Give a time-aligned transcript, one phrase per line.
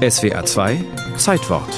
[0.00, 0.82] SWA 2
[1.18, 1.68] Zeitwort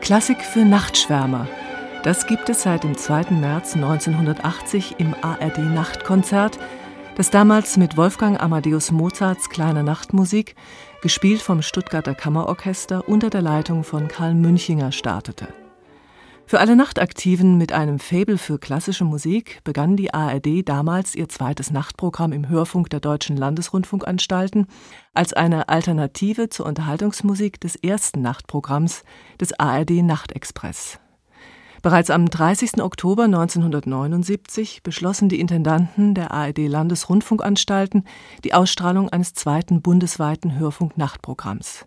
[0.00, 1.46] Klassik für Nachtschwärmer.
[2.02, 3.30] Das gibt es seit dem 2.
[3.30, 6.58] März 1980 im ARD Nachtkonzert,
[7.16, 10.56] das damals mit Wolfgang Amadeus Mozarts kleiner Nachtmusik,
[11.00, 15.46] gespielt vom Stuttgarter Kammerorchester unter der Leitung von Karl Münchinger startete.
[16.48, 21.70] Für alle Nachtaktiven mit einem Faible für klassische Musik begann die ARD damals ihr zweites
[21.70, 24.66] Nachtprogramm im Hörfunk der deutschen Landesrundfunkanstalten
[25.12, 29.02] als eine Alternative zur Unterhaltungsmusik des ersten Nachtprogramms
[29.38, 30.98] des ARD Nachtexpress.
[31.82, 32.80] Bereits am 30.
[32.80, 38.04] Oktober 1979 beschlossen die Intendanten der ARD Landesrundfunkanstalten
[38.44, 41.84] die Ausstrahlung eines zweiten bundesweiten Hörfunk-Nachtprogramms.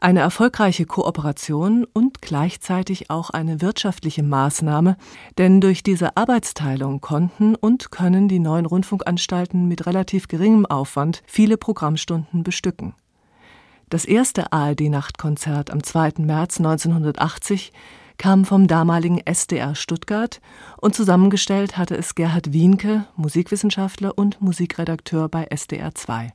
[0.00, 4.96] Eine erfolgreiche Kooperation und gleichzeitig auch eine wirtschaftliche Maßnahme,
[5.38, 11.56] denn durch diese Arbeitsteilung konnten und können die neuen Rundfunkanstalten mit relativ geringem Aufwand viele
[11.56, 12.94] Programmstunden bestücken.
[13.90, 16.12] Das erste ARD-Nachtkonzert am 2.
[16.18, 17.72] März 1980
[18.18, 20.40] kam vom damaligen SDR Stuttgart
[20.76, 26.32] und zusammengestellt hatte es Gerhard Wienke, Musikwissenschaftler und Musikredakteur bei SDR 2.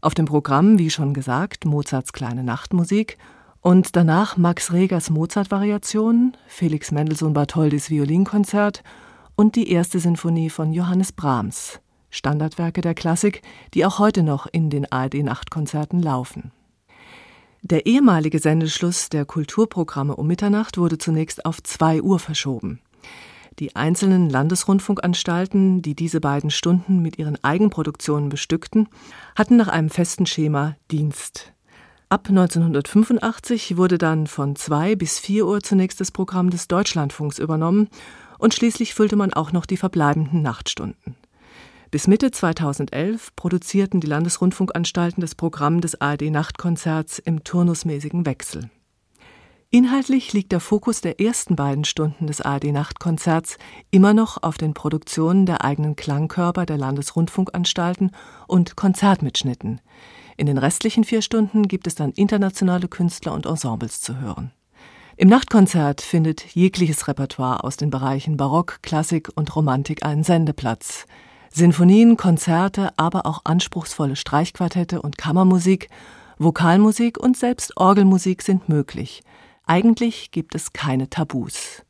[0.00, 3.18] Auf dem Programm, wie schon gesagt, Mozarts kleine Nachtmusik
[3.60, 8.84] und danach Max Regers Mozart-Variationen, Felix Mendelssohn Bartholdis Violinkonzert
[9.34, 13.42] und die erste Sinfonie von Johannes Brahms, Standardwerke der Klassik,
[13.74, 16.52] die auch heute noch in den ARD-Nachtkonzerten laufen.
[17.62, 22.80] Der ehemalige Sendeschluss der Kulturprogramme um Mitternacht wurde zunächst auf zwei Uhr verschoben.
[23.58, 28.88] Die einzelnen Landesrundfunkanstalten, die diese beiden Stunden mit ihren Eigenproduktionen bestückten,
[29.34, 31.52] hatten nach einem festen Schema Dienst.
[32.08, 37.88] Ab 1985 wurde dann von zwei bis vier Uhr zunächst das Programm des Deutschlandfunks übernommen
[38.38, 41.16] und schließlich füllte man auch noch die verbleibenden Nachtstunden.
[41.90, 48.70] Bis Mitte 2011 produzierten die Landesrundfunkanstalten das Programm des ARD Nachtkonzerts im turnusmäßigen Wechsel.
[49.70, 53.58] Inhaltlich liegt der Fokus der ersten beiden Stunden des ARD Nachtkonzerts
[53.90, 58.12] immer noch auf den Produktionen der eigenen Klangkörper der Landesrundfunkanstalten
[58.46, 59.82] und Konzertmitschnitten.
[60.38, 64.52] In den restlichen vier Stunden gibt es dann internationale Künstler und Ensembles zu hören.
[65.18, 71.04] Im Nachtkonzert findet jegliches Repertoire aus den Bereichen Barock, Klassik und Romantik einen Sendeplatz.
[71.50, 75.90] Sinfonien, Konzerte, aber auch anspruchsvolle Streichquartette und Kammermusik,
[76.38, 79.22] Vokalmusik und selbst Orgelmusik sind möglich.
[79.70, 81.82] Eigentlich gibt es keine Tabus.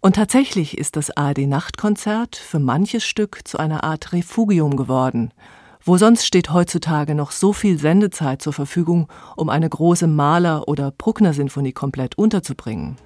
[0.00, 5.32] Und tatsächlich ist das ARD Nachtkonzert für manches Stück zu einer Art Refugium geworden.
[5.84, 9.06] Wo sonst steht heutzutage noch so viel Sendezeit zur Verfügung,
[9.36, 12.96] um eine große Maler- oder Bruckner-Sinfonie komplett unterzubringen?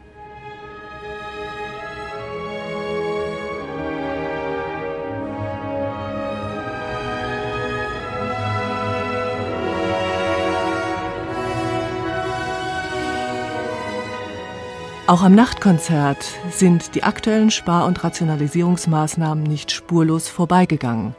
[15.09, 16.19] Auch am Nachtkonzert
[16.51, 21.15] sind die aktuellen Spar- und Rationalisierungsmaßnahmen nicht spurlos vorbeigegangen.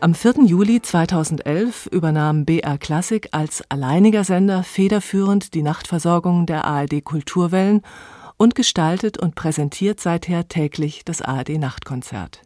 [0.00, 0.44] Am 4.
[0.44, 7.80] Juli 2011 übernahm BR Klassik als alleiniger Sender federführend die Nachtversorgung der ARD Kulturwellen
[8.36, 12.42] und gestaltet und präsentiert seither täglich das ARD Nachtkonzert.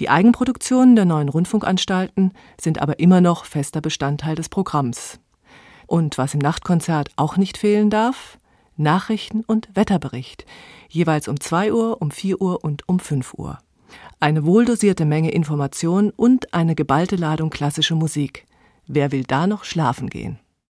[0.00, 5.20] Die Eigenproduktionen der neuen Rundfunkanstalten sind aber immer noch fester Bestandteil des Programms.
[5.86, 8.38] Und was im Nachtkonzert auch nicht fehlen darf,
[8.76, 10.46] Nachrichten und Wetterbericht,
[10.88, 13.58] jeweils um 2 Uhr, um 4 Uhr und um 5 Uhr.
[14.20, 18.46] Eine wohldosierte Menge Information und eine geballte Ladung klassische Musik.
[18.86, 20.38] Wer will da noch schlafen gehen?